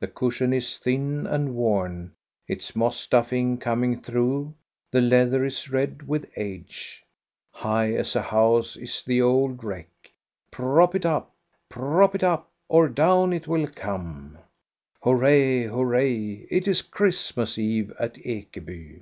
The 0.00 0.06
cushion 0.06 0.52
is 0.52 0.76
thin 0.76 1.26
and 1.26 1.54
worn, 1.54 2.12
its 2.46 2.76
moss 2.76 3.00
stuffing 3.00 3.56
coming 3.56 4.02
through, 4.02 4.52
the 4.90 5.00
leather 5.00 5.46
is 5.46 5.70
red 5.70 6.06
with 6.06 6.30
age. 6.36 7.02
High 7.52 7.94
as 7.94 8.14
a 8.14 8.20
house 8.20 8.76
is 8.76 9.02
the 9.02 9.22
old 9.22 9.64
wreck. 9.64 9.88
Prop 10.50 10.94
it 10.94 11.06
up, 11.06 11.32
prop 11.70 12.14
it 12.14 12.22
up, 12.22 12.50
or 12.68 12.86
down 12.86 13.32
it 13.32 13.48
will 13.48 13.66
come! 13.66 14.36
Hurrah! 15.02 15.72
Hurrah! 15.74 16.00
It 16.50 16.68
is 16.68 16.82
Christmas 16.82 17.56
eve 17.56 17.94
at 17.98 18.16
Ekeby. 18.16 19.00